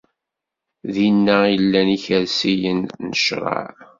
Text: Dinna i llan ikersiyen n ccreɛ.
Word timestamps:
Dinna 0.93 1.37
i 1.53 1.55
llan 1.65 1.89
ikersiyen 1.97 2.81
n 3.07 3.09
ccreɛ. 3.19 3.61